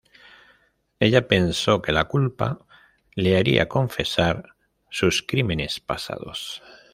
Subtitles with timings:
[0.99, 2.57] Ella pensó que la culpa
[3.13, 4.55] le haría confesar
[4.89, 6.63] sus crímenes pasados.